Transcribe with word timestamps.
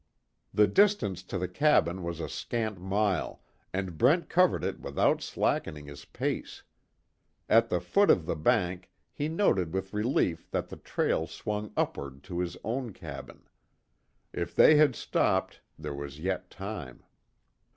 The 0.51 0.65
distance 0.65 1.21
to 1.21 1.37
the 1.37 1.47
cabin 1.47 2.01
was 2.01 2.19
a 2.19 2.27
scant 2.27 2.79
mile, 2.81 3.43
and 3.71 3.99
Brent 3.99 4.29
covered 4.29 4.63
it 4.63 4.79
without 4.79 5.21
slackening 5.21 5.85
his 5.85 6.05
pace. 6.05 6.63
At 7.47 7.69
the 7.69 7.79
foot 7.79 8.09
of 8.09 8.25
the 8.25 8.35
bank, 8.35 8.89
he 9.13 9.29
noted 9.29 9.75
with 9.75 9.93
relief 9.93 10.49
that 10.49 10.69
the 10.69 10.77
trail 10.77 11.27
swung 11.27 11.71
upward 11.77 12.23
to 12.23 12.39
his 12.39 12.57
own 12.63 12.93
cabin. 12.93 13.47
If 14.33 14.55
they 14.55 14.75
had 14.75 14.95
stopped, 14.95 15.61
there 15.77 15.93
was 15.93 16.17
yet 16.19 16.49
time. 16.49 17.03